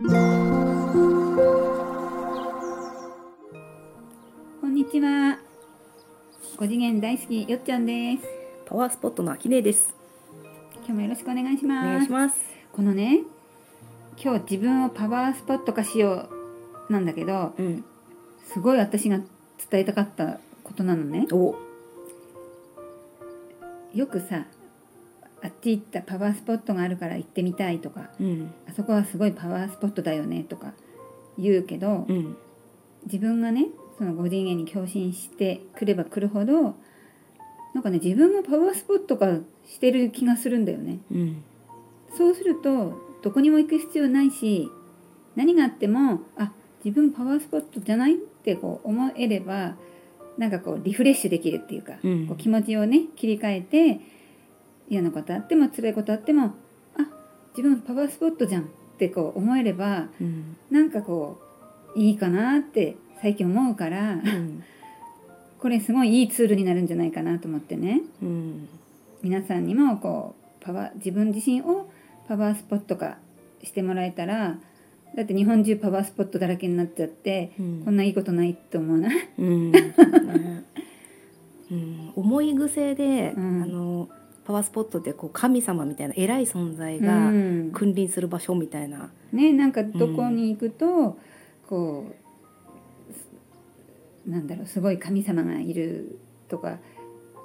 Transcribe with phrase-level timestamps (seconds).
[0.00, 0.04] こ
[4.68, 5.40] んにちは。
[6.56, 8.22] 5次元大好きよっちゃんです。
[8.66, 9.92] パワースポットのあきねです。
[10.76, 11.86] 今日もよろしくお願いしおます。
[11.86, 12.36] 願いします。
[12.70, 13.22] このね、
[14.22, 16.28] 今日自分をパワースポット化しよ
[16.88, 17.84] うなんだけど、うん。
[18.46, 21.26] すごい私が伝えたかったことなのね。
[21.32, 21.56] お、
[23.92, 24.46] よくさ、
[25.42, 28.52] あっち行ったパワースポットがあるから行ってみたいとか、うん。
[28.68, 30.72] あそこはすごいパワースポットだよねとか
[31.38, 32.36] 言うけど、うん。
[33.04, 36.76] 自分がねその5次元に共振してくればくるほど
[37.74, 41.42] なんかね自分もパワースポット化してる気がするんだよねうん。
[42.16, 44.70] そうするとどこにも行く必要ないし
[45.36, 46.52] 何があってもあ
[46.84, 49.76] 自分パワースポットじゃないってこう思えれば
[50.36, 54.00] なんかこうリフレッシュできるっていうか、うんこう気持ちをね切り替えて
[54.88, 56.54] 嫌なことあっても辛いことあっても
[56.96, 57.06] あ
[57.56, 58.66] 自分パワースポットじゃんっ
[58.98, 60.56] てこう思えればうん。
[60.70, 61.40] なんかこ
[61.94, 64.64] ういいかなって最近思うからうん。
[65.58, 68.68] これすごいいいツールになるんじゃないかなと思ってねうん。
[69.22, 71.90] 皆さんにもこうパワー自分自身を
[72.28, 73.18] パワースポット化
[73.62, 74.58] してもらえたら
[75.16, 79.72] だって日本中パワースポットだらけになっちゃって、うんこんないいことないと思うなうん。
[79.72, 80.64] ね
[81.70, 82.12] うん。
[82.14, 84.08] 思い癖で、うんあの。
[84.48, 89.10] パワースポットってこう神様みたいな偉い存在うがん君臨する場所みたいな。
[89.30, 91.18] ねなんかどこに行くと、
[91.68, 92.06] こ
[94.26, 96.78] うなんだろうすごい神様がいるとか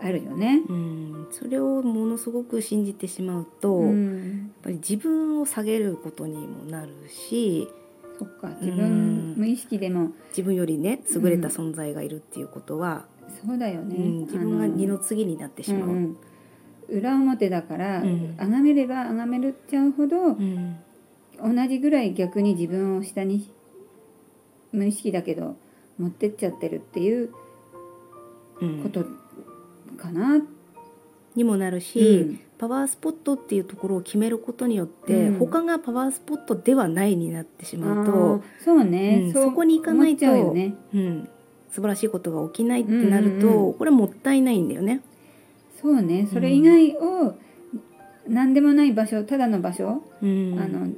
[0.00, 0.62] あるよね。
[0.68, 1.26] うん。
[1.32, 7.68] それをものすごく信じてしまうと、うやっんぱり自分を下げることにもなるし。
[8.16, 13.06] そっか自分無意識でも自分よりね優れた存在がいるっていうことは、
[13.44, 16.16] そうだよね、うん、自分が二の次になってしまう。
[16.88, 18.36] うんうん裏表だから、うん。
[18.36, 20.76] 崇めれば崇めるっちゃうほどうん。
[21.42, 23.50] 同じぐらい逆に自分を下に
[24.72, 25.56] 無意識だけど
[25.98, 27.30] 持ってっちゃってるっていう
[28.60, 28.82] うん。
[28.82, 29.04] こと
[29.96, 30.42] かな、
[31.34, 32.40] にもなるし、うん。
[32.58, 35.38] パワースポットっていうところを決めることによって、うん。
[35.38, 40.74] 他がパワースポットではないになってしまうあとー、そうね、うんそこに行かないとね。
[40.94, 41.28] うん、
[41.70, 45.00] 素晴らしいことが起きないってなると、うんうんうこれもったいないんだよね。
[45.82, 46.28] そうね。
[46.32, 47.34] それ以外を
[48.28, 50.58] 何でもない場所ただの場所、うん。
[50.58, 50.88] あの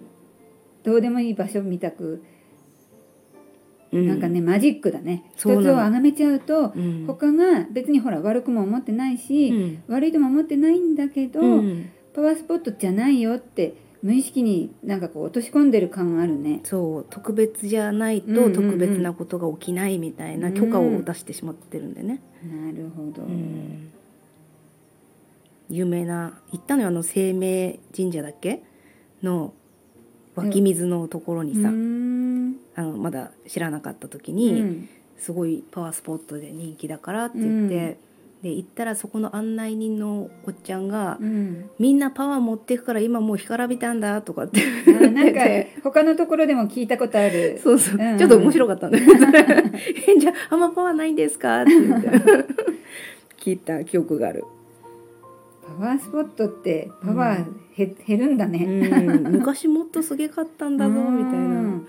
[0.82, 2.22] どうでもいい場所みたく、
[3.90, 4.06] うん。
[4.06, 5.30] なんかねマジックだね。
[5.34, 5.96] 一つをそうなの。
[5.96, 7.04] 崇めちゃうと、うん。
[7.06, 9.82] 他が別にほら悪くも思ってないし、うん。
[9.88, 11.88] 悪いとも思ってないんだけど、うん。
[12.14, 16.60] パワースポットじゃないよって無意識になんかこう落とし込んでる感があるね。
[16.64, 17.06] そう。
[17.08, 22.20] 特別じゃないと特別なことが起きないみたいな許可を出してしまってるんでね。
[22.44, 23.22] なるほど。
[23.22, 23.93] うん
[25.70, 28.62] 有名な行ったのよあの生命神社だっけ？
[29.22, 29.52] の
[30.36, 32.56] 湧き水のところにさ、うーん。
[32.76, 34.88] あのまだ知らなかった時うに、ん。
[35.16, 37.96] すごいパワースポットで人気だからって言って、
[38.42, 44.60] で行ったらそこの案内人のおっちゃんがうん「みんなパワー持ってくから今もう干からびたんだ」とかって。
[44.88, 45.40] あなんか
[45.82, 47.58] 他のところでも聞いたことある。
[47.62, 48.12] そうそう、うん。
[48.12, 52.08] うんちょっと面白かったんだけど えじゃああんまパワーないんですか?」って言って。
[53.40, 54.44] 聞いた記憶がある。
[55.66, 57.44] パワースポットってパワー
[57.76, 58.64] へ、減るんだね。
[58.64, 61.38] うん、昔もっとすげかったんだぞみたいな。
[61.38, 61.88] うん。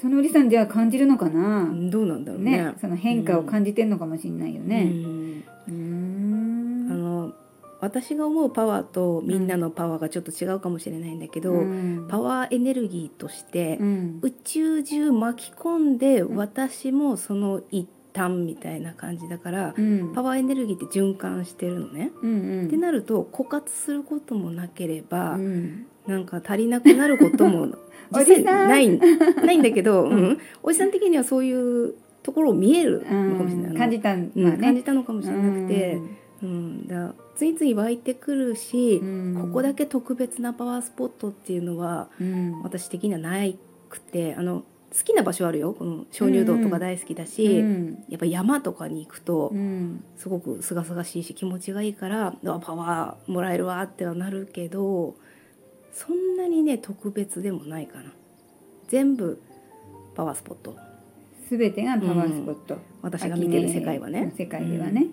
[0.00, 1.70] そのおじさんじゃあ感じるのかな？
[1.90, 2.64] どうなんだろうね。
[2.64, 4.84] ね、その変化を感じてんのかもしれないようね。
[4.84, 5.44] ん。
[5.68, 6.88] うーん。
[6.90, 7.32] あの
[7.80, 12.06] 私が思うパワーとみんなのパワーがちょっと違うかもしれないんだけど、うん。
[12.08, 14.18] パワーエネルギーとしてうん。
[14.22, 20.12] 宇宙中巻き込んで私もその一端みたいな感じだから、うん。
[20.14, 22.10] パワーエネルギーって循環してるのね。
[22.22, 22.66] うんうん。
[22.66, 25.86] ってなると枯渇することもなければ、うん。
[26.06, 27.68] なんか足りなくなることも
[28.12, 30.38] お 実際ないないんだけど、 うん。
[30.62, 33.76] おじさん的にはそういうところを見えるのかもしれない、うん。
[33.76, 35.98] 感じたんうん感じたのかもしれなくて、
[36.42, 36.86] うん。
[36.88, 39.38] だついつい湧いてくるし、うん。
[39.40, 42.60] ここだけ特別なパワースポットっていうのはうん。
[42.62, 43.58] 私的にはない
[43.88, 44.64] くてあの
[44.96, 45.72] 好きな場所あるよ。
[45.72, 48.04] この鍾乳洞とか大好きだし、うん。
[48.08, 50.02] やっぱ山とかに行くとうん。
[50.16, 55.14] すごく清々しいし気持ちがいいからあパワーもらえるわってはなるけど
[55.92, 58.12] そんなにね特別でもないかな。
[58.88, 59.40] 全部
[60.16, 60.76] パワースポット。
[61.48, 64.32] すべてがパワースポット、私が見てる世界はね。
[64.36, 65.06] 世界ではね、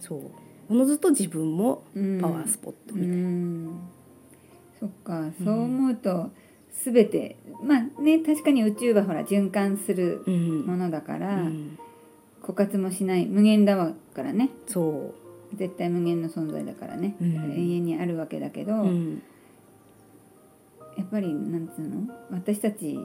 [0.00, 0.20] そう。
[0.68, 2.20] おのずと自分もうん。
[2.20, 3.80] パワースポットうみたいな、ん。
[4.80, 5.24] そっか。
[5.44, 6.30] そう思うと
[6.82, 7.36] すべて。
[7.62, 10.66] まあね確かに宇宙はほら循環するうん。
[10.66, 11.78] ものだから、うん。
[12.42, 13.26] 枯渇もしない。
[13.26, 14.50] 無限だわからね。
[14.66, 15.14] そ
[15.54, 17.52] 絶対無限の存在だからね、うん。
[17.52, 19.22] 永遠にあるわけだけど、う、うん。
[20.96, 22.08] やっぱりなんつうの？
[22.30, 22.98] 私たち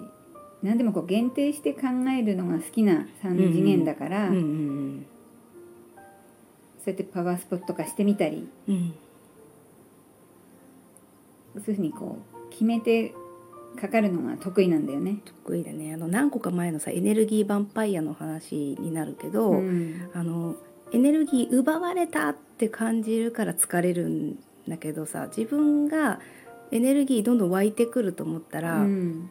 [0.62, 1.81] 何でもこう限定して考
[2.18, 4.38] えるのが好きな3次元だから、そう
[6.86, 8.94] やってパワースポット化してみたりそうい
[11.60, 13.14] うふうにこう決めて
[13.80, 15.18] かかるのが得意なんだよね。
[15.44, 15.94] 得意だね。
[15.94, 20.10] あの何個か前のさエネルギーヴァンパイアの話になるけど、うん。
[20.14, 20.56] あの
[20.92, 24.38] エネルギー奪われたって感じるから疲れるん
[24.68, 26.20] だけどさ自分が
[26.72, 29.30] エネルギーどんどん湧いてくると思ったら、うん。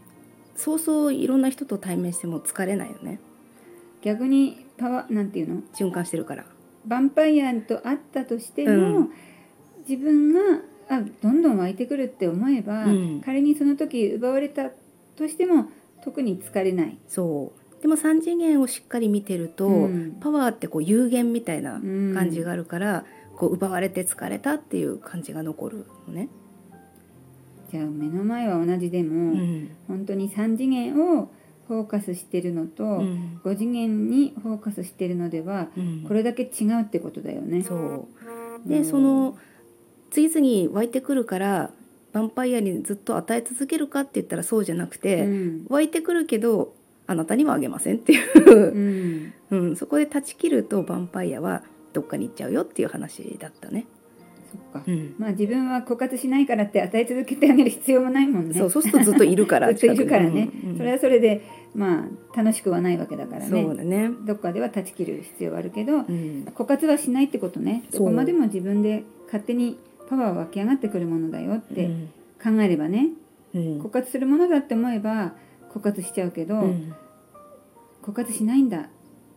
[0.57, 3.21] そうそういろんな人と対面しても疲れないよね。
[4.03, 5.63] 逆にパワーなんていうの？
[5.75, 6.45] 循環してるから。
[6.87, 9.11] ヴァンパイアと会ったとしても、うん。
[9.89, 13.23] 自分があどんどん湧いてくるって思えば、うん。
[13.25, 14.71] 仮にその時奪われた
[15.17, 15.67] としても
[16.03, 16.99] 特に疲れない。
[17.09, 17.83] そう。
[17.83, 20.13] でも3次元をしっかり見てると、うん。
[20.21, 22.15] パワーってこう有限みたいなうん。
[22.15, 23.05] 感じがあるから、
[23.37, 26.29] こう奪われて疲れたっていう感じが残るのね。
[27.71, 29.71] じゃあ目の前は同じでも、うん。
[29.89, 31.31] 本当に3次元を
[31.67, 33.41] フォーカスしてるのと、うん。
[33.43, 36.05] 5次元にフォーカスしてるのではうん。
[36.07, 37.63] これだけ違うってことだよね。
[37.63, 38.69] そう。
[38.69, 38.85] でうん。
[38.85, 39.37] その
[40.13, 41.71] 次々湧いてくるから
[42.15, 45.67] ヴァンパイアにずっと与え続けるかって言ったらそうじゃなくて、うん。
[45.69, 46.75] 湧いてくるけど
[47.07, 49.33] あなたにはあげませんっていう。
[49.51, 51.63] う、ん、うん、そこで断ち切るとヴァンパイアは
[51.93, 53.87] どっかに行っちゃうよっていう話だったね。
[54.53, 54.85] そっか。
[54.87, 55.15] うん。
[55.19, 58.55] まあ自分は枯渇しないからって与え続けてあげる必要もないもんね。
[58.55, 60.77] そうそうするとずっといるから ずっといるからね、うんうん。
[60.77, 61.41] それはそれで
[61.75, 64.11] まあ楽しくはないわけだからそうねだね。
[64.27, 66.45] どっかでは断ち切る必要はあるけどうん。
[66.55, 67.85] 枯渇はしないってことね。
[67.91, 69.79] そこまでも自分で勝手に
[70.13, 71.89] パワー湧き上がってくるものだよって
[72.43, 73.09] 考えればね。
[73.55, 73.81] うん。
[73.81, 75.33] 枯渇するものだって思えば
[75.73, 76.95] 枯渇しちゃうけど、うん。
[78.03, 78.91] 枯渇しないんだ。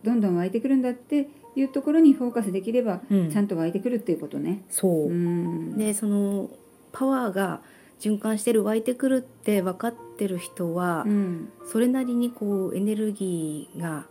[0.04, 3.30] どんどん湧いてくるんだっていうところにフォーカスできれば、うん。
[3.30, 4.64] ちゃんと湧いてくるっていうことね。
[4.68, 5.06] そう。
[5.08, 5.78] う、ん。
[5.78, 6.50] でその
[6.92, 7.62] パワーが
[7.98, 11.48] 循環してる湧いてくるって分かってる人は、うん。
[11.72, 14.04] それなりにこうエネルギーが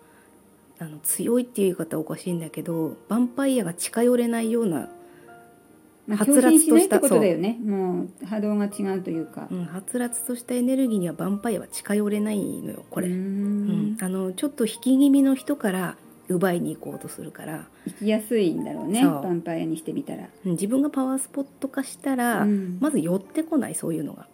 [0.79, 4.89] あの強いっていう言い方はおかしいんだけどヴァンパイアが近寄れないような、
[6.07, 7.57] まあ、はつ共らつとしたことだよね。
[7.63, 9.48] もう波動が違うというか。
[9.50, 13.96] うん、はつらつとしたエネルギーにはヴァンパイアは近寄れないのよこれ、ううん。
[13.96, 13.98] ん。
[14.00, 15.98] あのちょっと引き気味の人から
[16.28, 20.30] 奪いに行こうとするから、生きやすいんだろうねヴァンパイアにしてみたら。
[20.46, 22.78] うん自分がパワースポット化したら、うん。
[22.80, 24.28] まず寄ってこないそういうのが。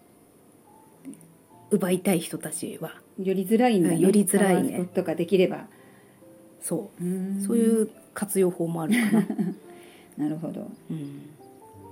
[1.70, 2.96] 奪いたい人たちは。
[3.18, 3.96] 寄りづらいんだね。
[3.96, 4.72] うん寄りづらいね。
[4.72, 5.68] パワースポットができれば。
[6.62, 7.04] そう。
[7.04, 7.42] うん。
[7.48, 9.28] そういう活用法もあるかな。
[10.18, 10.70] なるほど。
[10.90, 11.22] うん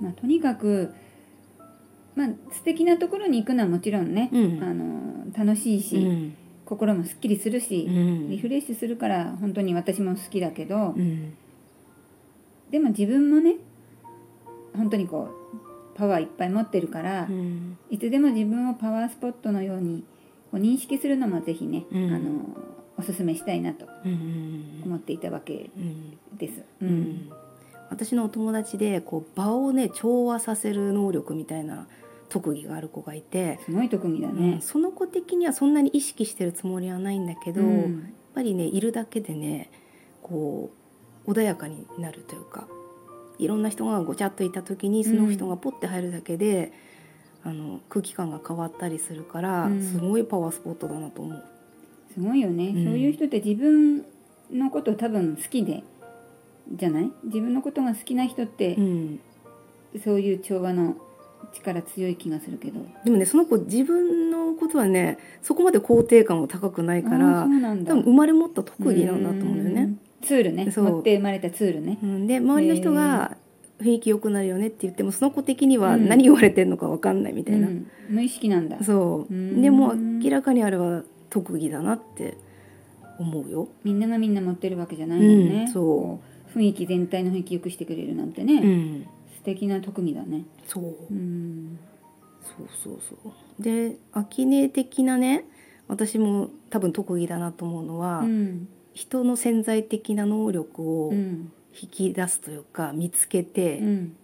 [0.01, 0.93] まあとにかく
[2.15, 4.63] まあ素敵なところに行くのはもちろんね、うん。
[4.63, 6.35] あの楽しいし、うん。
[6.65, 8.29] 心もすっきりするし、うん。
[8.29, 11.33] リフレッシュするから本当に私も好きだけど、うん。
[12.71, 13.55] でも自分もね
[14.75, 17.77] 本当にこうパワーいっぱい持ってるから、うん。
[17.89, 20.03] いつでも自分をパワースポットのように
[20.51, 22.13] こう認識するのもぜひね、うん。
[22.13, 22.29] あの
[22.97, 26.37] おすすめしたいなとうん思っていたわけうん。
[26.37, 26.63] です。
[26.81, 27.29] ううんん
[27.89, 31.87] 私のお友達でこう場をね調和させる能力みたいな
[32.29, 34.59] 特技がある子がいて、すごい特技だうんね。
[34.61, 39.71] その子的にはそんなに意識してるつもりはないんだけど、うやっんぱりねいるだけでね
[40.21, 40.69] こ
[41.25, 42.67] う穏やかになるというか
[43.39, 46.71] いろんな人がごちゃっといた時にその人がポッて入るだけで、
[47.43, 49.81] あの空気感が変わったりするから、うん。
[49.81, 51.43] すごいパワースポットだなと思う。
[52.13, 52.85] すごいよね、うん。
[52.85, 54.05] そういう人って自分
[54.51, 55.83] のこと多分好きで
[56.71, 57.11] じゃない？
[57.23, 59.19] 自分のことが好きな人ってう、ん。
[60.03, 60.95] そういう調和の
[61.53, 62.79] 力強い気がするけど。
[63.03, 69.81] でもねその子自分のことはねそこまで肯定感も高くないから多分生まれ持った特技なんだと思うんだよね。
[69.83, 69.99] ん。
[70.21, 70.69] ツールね。
[70.69, 70.83] そう。
[70.85, 71.97] 持って生まれたツールね。
[72.03, 73.37] うん、で周りの人が
[73.79, 76.07] 雰囲気良くなるよねって言ってもその子的にはうん。
[76.07, 77.87] 何言われてるのか分かんないみたいな、うん。
[78.09, 78.83] 無意識なんだ。
[78.83, 79.33] そう。
[79.33, 79.61] うん。
[79.61, 82.37] でも明らかにあれは特技だなって
[83.17, 83.69] 思うよ。
[83.83, 85.67] みんながみんな持ってるわけじゃないもんね、うん。
[85.67, 89.03] そう雰囲気全体の雰囲気良くしてくれるなんてうね、ん、
[89.37, 90.45] 素敵な特技だね。
[90.65, 90.83] そう。
[91.11, 91.79] うん。
[92.41, 93.61] そうそうそう。
[93.61, 95.45] でアキネ的なね
[95.87, 98.67] 私も多分特技だなと思うのは、うん。
[98.93, 101.51] 人の潜在的な能力をうん。
[101.81, 104.15] 引き出すというか見つけて、うん。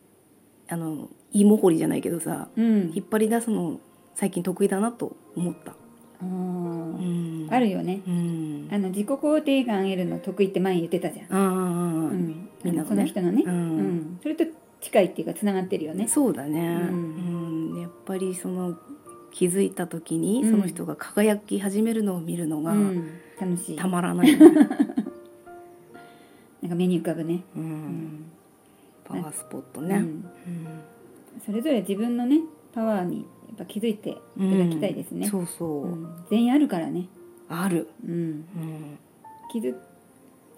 [0.68, 2.92] あの芋掘りじゃないけどさうん。
[2.96, 3.80] 引っ張り出すの
[4.16, 5.76] 最近得意だなと思った。
[6.22, 7.48] あーうん。
[7.50, 8.02] あるよね。
[8.08, 8.68] うん。
[8.72, 11.26] あの自己肯定感上げるの得意って前言ってたじゃん。
[11.26, 11.40] ああ、
[12.10, 12.90] うん、みんなのね。
[12.90, 13.78] その人のね、ううん。
[13.98, 14.46] ん、それと
[14.82, 16.08] 近いっていうかつながってるよね。
[16.08, 17.82] そうだね、ううん。
[17.82, 18.78] やっぱりその
[19.32, 20.52] 気づいた時にうん。
[20.52, 23.76] その人が輝き始めるのを見るのがうん、楽しい。
[23.76, 24.28] たまらない、
[26.62, 27.44] なんか目に浮かぶね。
[27.56, 28.26] う、うんん、
[29.04, 30.04] パワースポットね、うん。
[30.04, 30.26] うん。
[31.46, 32.40] それぞれ自分のね
[32.74, 36.26] パワーにっぱ気づいていただきたいですね、そうそう、うん。
[36.30, 37.08] 全員あるからね、
[37.50, 39.00] ある、うん、うん、
[39.52, 39.76] 気づ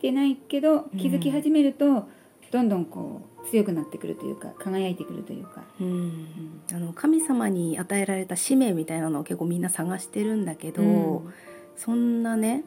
[0.01, 2.07] けないけど気づき始めると、
[2.51, 6.61] どんどんこう強くなってくるというか輝いてくるというか、うん。
[6.71, 11.33] あの神様に与えられた使命みたいなのを結構みんな探してるんだけど、うん。
[11.75, 12.63] そんなね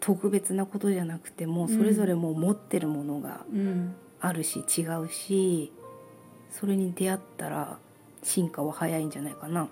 [0.00, 1.68] 特別なことじゃなくてもん。
[1.68, 3.94] それぞれもう持ってるものがうん。
[4.24, 5.72] あるし違うし
[6.50, 7.78] それに出会ったら
[8.22, 9.68] 進化は早いんじゃないかな。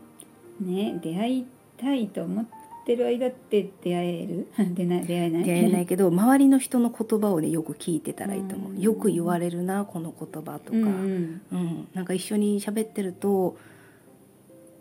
[0.61, 1.47] ね出会い
[1.79, 2.45] たいと思っ
[2.85, 4.49] てる間って出会える？
[4.75, 5.45] 出ない出会えない？
[5.45, 8.73] 出会えないけど周りの人の言葉をねよく聞いてたらいいと思う。
[8.73, 8.81] うん。
[8.81, 11.41] よく言われるなこの言葉とか、うんうん。
[11.53, 11.89] うん。
[11.95, 13.57] なんか一緒に喋ってると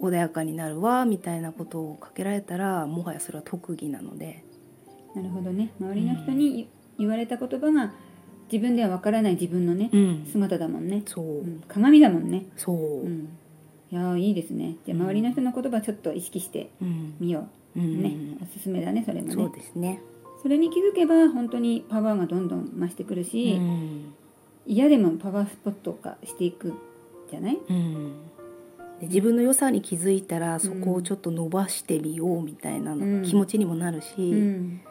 [0.02, 4.44] 穏やかになるわみたいなことをかけられたらもはやそれは特技なので、
[5.16, 5.72] なるほどね。
[5.80, 7.92] 周りの人に言われた言葉が
[8.52, 11.64] 自分ではわからない自分のね、うん、姿だもんね、そう、うん。
[11.68, 13.30] 鏡だもんね、そう、うん、
[13.92, 14.76] いやーいいですね。
[14.86, 17.16] じゃあ周りの人の言葉ちょっと意識してうん。
[17.20, 17.80] みよう。
[17.80, 18.10] う、ね。
[18.10, 19.34] んおすすめだねそれもね。
[19.34, 20.02] そうですね。
[20.42, 24.14] それに気づけば本当にパワーがどんどん増してくるし、うん。
[24.66, 26.74] 嫌でもパワースポット化していく
[27.32, 27.58] じゃない？
[27.70, 28.14] うん。
[29.00, 33.24] で自分の良さに気づいたらそこをちょっと伸ばしてみようみたいなの、うん。
[33.24, 34.82] 気持ちにもなるし、うん。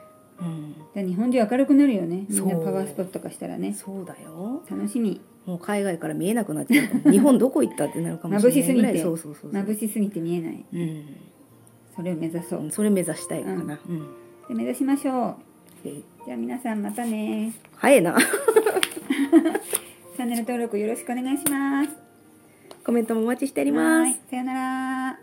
[0.94, 2.26] 日本中明るくなるよね。
[2.28, 3.74] みんなパワースポット化したらね。
[3.74, 4.62] そうだよ。
[4.70, 6.88] 楽しみもう海外から見えなくなっちゃう。
[6.88, 8.92] かも日本どこ行ったってなるかもしれないぐらい。
[8.92, 9.02] 眩しすぎて。
[9.02, 9.62] そうそうそうそう。
[9.62, 10.62] 眩しすぎて見えない。
[10.74, 11.06] うん。
[11.96, 14.06] それを目指そう、うんそれ目指したいかな、うん。
[14.46, 15.36] で目指しましょう。
[15.84, 17.54] じゃあ皆さんまたね。
[17.76, 18.14] 早いな。
[20.14, 21.96] チャンネル登録よろしくお願いします。
[22.84, 24.20] コメントもお待ちしておりはます。
[24.28, 25.18] さよなら